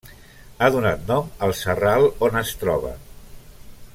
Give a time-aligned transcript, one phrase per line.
[0.61, 2.95] Ha donat nom al serral on es troba.